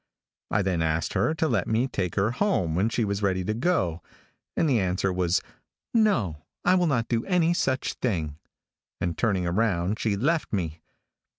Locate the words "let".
1.47-1.67